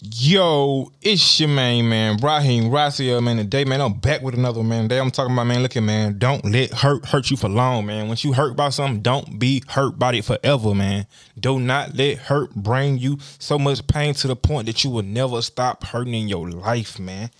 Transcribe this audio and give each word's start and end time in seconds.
Yo, 0.00 0.92
it's 1.02 1.40
your 1.40 1.48
main 1.48 1.88
man, 1.88 2.18
Raheem 2.18 2.70
Rasia, 2.70 3.20
man. 3.20 3.38
Today, 3.38 3.64
man, 3.64 3.80
I'm 3.80 3.94
back 3.94 4.22
with 4.22 4.34
another 4.34 4.62
man. 4.62 4.84
Today, 4.84 5.00
I'm 5.00 5.10
talking 5.10 5.32
about, 5.32 5.48
man, 5.48 5.60
look 5.60 5.76
at, 5.76 5.82
man, 5.82 6.18
don't 6.18 6.44
let 6.44 6.70
hurt 6.72 7.04
hurt 7.06 7.32
you 7.32 7.36
for 7.36 7.48
long, 7.48 7.86
man. 7.86 8.06
Once 8.06 8.22
you 8.22 8.32
hurt 8.32 8.54
by 8.54 8.68
something, 8.68 9.02
don't 9.02 9.40
be 9.40 9.60
hurt 9.66 9.98
by 9.98 10.14
it 10.14 10.24
forever, 10.24 10.72
man. 10.72 11.08
Do 11.36 11.58
not 11.58 11.96
let 11.96 12.18
hurt 12.18 12.54
bring 12.54 12.98
you 12.98 13.18
so 13.40 13.58
much 13.58 13.84
pain 13.88 14.14
to 14.14 14.28
the 14.28 14.36
point 14.36 14.66
that 14.66 14.84
you 14.84 14.90
will 14.90 15.02
never 15.02 15.42
stop 15.42 15.82
hurting 15.82 16.14
in 16.14 16.28
your 16.28 16.48
life, 16.48 17.00
man. 17.00 17.30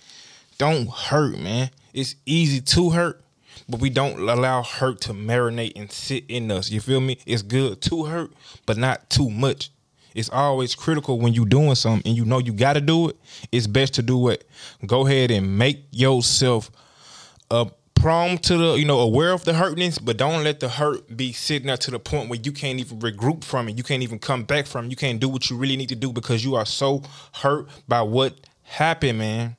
Don't 0.57 0.89
hurt, 0.89 1.39
man. 1.39 1.69
It's 1.93 2.15
easy 2.25 2.59
to 2.59 2.89
hurt, 2.89 3.23
but 3.69 3.79
we 3.79 3.89
don't 3.89 4.19
allow 4.19 4.63
hurt 4.63 4.99
to 5.03 5.13
marinate 5.13 5.77
and 5.77 5.89
sit 5.89 6.25
in 6.27 6.51
us. 6.51 6.69
You 6.69 6.81
feel 6.81 6.99
me? 6.99 7.19
It's 7.25 7.41
good 7.41 7.81
to 7.83 8.03
hurt, 8.03 8.33
but 8.65 8.75
not 8.75 9.09
too 9.09 9.29
much. 9.29 9.71
It's 10.15 10.29
always 10.29 10.75
critical 10.75 11.19
when 11.19 11.33
you 11.33 11.45
doing 11.45 11.75
something 11.75 12.07
and 12.07 12.17
you 12.17 12.25
know 12.25 12.39
you 12.39 12.53
got 12.53 12.73
to 12.73 12.81
do 12.81 13.09
it. 13.09 13.17
It's 13.51 13.67
best 13.67 13.93
to 13.95 14.01
do 14.01 14.29
it. 14.29 14.47
Go 14.85 15.05
ahead 15.05 15.31
and 15.31 15.57
make 15.57 15.85
yourself 15.91 16.71
uh, 17.51 17.65
prone 17.95 18.37
to 18.37 18.57
the, 18.57 18.73
you 18.75 18.85
know, 18.85 18.99
aware 18.99 19.31
of 19.31 19.43
the 19.43 19.53
hurtness, 19.53 19.97
but 19.99 20.17
don't 20.17 20.43
let 20.43 20.59
the 20.59 20.69
hurt 20.69 21.15
be 21.15 21.33
sitting 21.33 21.67
there 21.67 21.77
to 21.77 21.91
the 21.91 21.99
point 21.99 22.29
where 22.29 22.39
you 22.41 22.51
can't 22.51 22.79
even 22.79 22.99
regroup 22.99 23.43
from 23.43 23.69
it. 23.69 23.77
You 23.77 23.83
can't 23.83 24.03
even 24.03 24.19
come 24.19 24.43
back 24.43 24.65
from 24.65 24.85
it. 24.85 24.89
You 24.91 24.95
can't 24.95 25.19
do 25.19 25.29
what 25.29 25.49
you 25.49 25.57
really 25.57 25.75
need 25.75 25.89
to 25.89 25.95
do 25.95 26.13
because 26.13 26.43
you 26.43 26.55
are 26.55 26.65
so 26.65 27.03
hurt 27.33 27.67
by 27.87 28.01
what 28.01 28.47
happened, 28.63 29.17
man. 29.17 29.57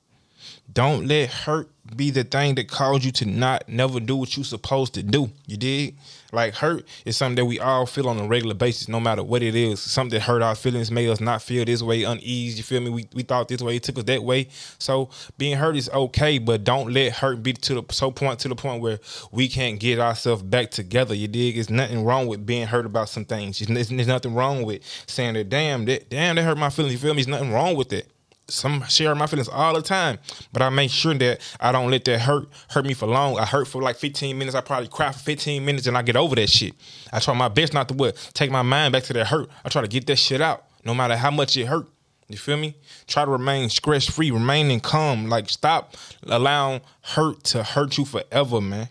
Don't 0.73 1.07
let 1.07 1.31
hurt 1.31 1.69
be 1.97 2.11
the 2.11 2.25
thing 2.25 2.55
that 2.55 2.69
caused 2.69 3.05
you 3.05 3.11
to 3.11 3.25
not 3.27 3.69
never 3.69 3.99
do 4.01 4.17
what 4.17 4.37
you 4.37 4.45
supposed 4.45 4.95
to 4.95 5.03
do. 5.03 5.31
You 5.47 5.57
did? 5.57 5.95
Like 6.33 6.55
hurt 6.55 6.87
is 7.05 7.17
something 7.17 7.37
that 7.37 7.45
we 7.45 7.59
all 7.59 7.87
feel 7.87 8.09
on 8.09 8.19
a 8.19 8.27
regular 8.27 8.55
basis, 8.55 8.87
no 8.89 9.01
matter 9.01 9.23
what 9.25 9.43
it 9.43 9.55
is. 9.57 9.81
Something 9.81 10.19
that 10.19 10.25
hurt 10.25 10.43
our 10.43 10.55
feelings, 10.55 10.91
made 10.91 11.09
us 11.09 11.21
not 11.21 11.43
feel 11.43 11.65
this 11.65 11.83
way, 11.83 12.05
uneasy. 12.05 12.59
You 12.59 12.63
feel 12.63 12.81
me? 12.81 12.91
We, 12.91 13.09
we 13.15 13.23
thought 13.23 13.49
this 13.49 13.63
way, 13.63 13.77
it 13.77 13.83
took 13.83 13.99
us 13.99 14.05
that 14.05 14.23
way. 14.23 14.49
So 14.79 15.11
being 15.39 15.57
hurt 15.57 15.77
is 15.77 15.89
okay, 15.91 16.39
but 16.39 16.63
don't 16.63 16.93
let 16.93 17.15
hurt 17.15 17.43
be 17.43 17.53
to 17.55 17.75
the 17.75 17.85
so 17.91 18.11
point 18.13 18.39
to 18.41 18.49
the 18.49 18.55
point 18.55 18.81
where 18.81 19.01
we 19.33 19.49
can't 19.49 19.81
get 19.81 19.99
ourselves 19.99 20.43
back 20.43 20.71
together. 20.71 21.15
You 21.15 21.27
dig? 21.27 21.59
It's 21.59 21.71
nothing 21.71 22.05
wrong 22.05 22.29
with 22.29 22.47
being 22.47 22.67
hurt 22.69 22.87
about 22.87 23.09
some 23.09 23.25
things. 23.25 23.59
There's, 23.59 23.89
there's 23.89 24.07
nothing 24.07 24.35
wrong 24.35 24.63
with 24.63 24.83
saying 25.07 25.35
that 25.35 25.49
damn, 25.49 25.85
that 25.87 26.09
damn, 26.09 26.37
that 26.37 26.45
hurt 26.45 26.59
my 26.59 26.71
feelings. 26.71 26.93
You 26.93 26.99
feel 27.01 27.15
me? 27.15 27.23
There's 27.23 27.29
nothing 27.29 27.53
wrong 27.53 27.75
with 27.75 27.93
it 27.93 28.07
some 28.53 28.83
share 28.89 29.15
my 29.15 29.27
feelings 29.27 29.49
all 29.49 29.75
the 29.75 29.83
time, 29.83 30.19
but 30.53 30.63
I 30.63 30.69
make 30.71 30.91
sure 30.91 31.15
that 31.15 31.41
I 31.61 31.73
don't 31.73 31.91
let 31.91 32.05
that 32.05 32.21
hurt 32.21 32.49
hurt 32.69 32.85
me 32.85 32.95
for 32.95 33.07
long. 33.07 33.39
I 33.39 33.45
hurt 33.45 33.69
for 33.69 33.83
like 33.83 33.97
15 33.97 34.37
minutes. 34.39 34.55
I 34.55 34.61
probably 34.61 34.89
cry 34.89 35.13
for 35.13 35.19
15 35.19 35.65
minutes 35.65 35.87
and 35.87 35.97
I 35.97 36.03
get 36.03 36.17
over 36.17 36.35
that 36.37 36.49
shit. 36.49 36.75
I 37.13 37.21
try 37.21 37.35
my 37.35 37.49
best 37.49 37.75
not 37.75 37.89
to 37.89 37.95
what 37.95 38.17
take 38.35 38.51
my 38.51 38.63
mind 38.63 38.93
back 38.93 39.05
to 39.05 39.13
that 39.15 39.27
hurt. 39.27 39.49
I 39.65 39.69
try 39.69 39.83
to 39.83 39.89
get 39.89 40.07
that 40.07 40.17
shit 40.17 40.41
out, 40.41 40.65
no 40.85 40.95
matter 40.95 41.17
how 41.17 41.31
much 41.31 41.57
it 41.57 41.67
hurt. 41.67 41.87
You 42.29 42.37
feel 42.37 42.57
me? 42.57 42.77
Try 43.09 43.25
to 43.25 43.31
remain 43.31 43.69
stress 43.71 44.07
free, 44.07 44.31
remain 44.31 44.71
in 44.71 44.81
calm. 44.81 45.29
Like 45.29 45.49
stop 45.51 45.97
allowing 46.25 46.81
hurt 47.03 47.43
to 47.45 47.63
hurt 47.63 47.99
you 47.99 48.05
forever, 48.05 48.61
man. 48.61 48.89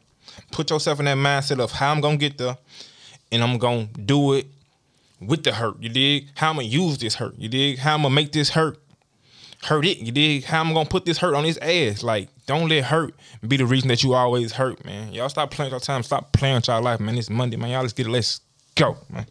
Put 0.52 0.72
yourself 0.72 1.00
in 1.00 1.06
that 1.06 1.18
mindset 1.18 1.60
of 1.60 1.72
how 1.72 1.92
I'm 1.92 2.02
gonna 2.02 2.18
get 2.18 2.38
there, 2.38 2.58
and 3.32 3.42
I'm 3.42 3.58
gonna 3.58 3.86
do 3.86 4.34
it 4.34 4.48
with 5.22 5.44
the 5.44 5.54
hurt. 5.54 5.82
You 5.82 5.90
dig? 5.90 6.28
How 6.36 6.50
I'm 6.50 6.56
gonna 6.56 6.68
use 6.68 6.98
this 6.98 7.16
hurt. 7.16 7.36
You 7.38 7.48
dig? 7.50 7.78
How 7.80 7.96
I'm 7.96 8.02
gonna 8.02 8.14
make 8.14 8.32
this 8.32 8.50
hurt 8.50 8.80
hurt 9.64 9.86
it. 9.86 9.98
You 9.98 10.12
dig? 10.12 10.46
How 10.46 10.62
I'm 10.62 10.74
gonna 10.74 10.90
put 10.90 11.06
this 11.06 11.18
hurt 11.18 11.36
on 11.36 11.44
his 11.44 11.58
ass? 11.60 12.04
Like, 12.04 12.30
don't 12.46 12.70
let 12.70 12.86
hurt 12.86 13.14
be 13.48 13.58
the 13.58 13.66
reason 13.66 13.88
that 13.90 14.04
you 14.04 14.14
always 14.14 14.54
hurt, 14.54 14.84
man. 14.86 15.14
Y'all 15.14 15.30
stop 15.30 15.52
playing 15.52 15.72
your 15.72 15.80
time. 15.80 16.04
Stop 16.04 16.32
playing 16.32 16.56
with 16.56 16.68
y'all 16.68 16.82
life, 16.82 17.00
man. 17.00 17.18
It's 17.18 17.30
Monday, 17.30 17.58
man. 17.58 17.70
Y'all 17.72 17.82
let's 17.82 17.94
get 17.94 18.08
it. 18.08 18.12
Let's 18.12 18.42
go, 18.76 18.98
man. 19.10 19.26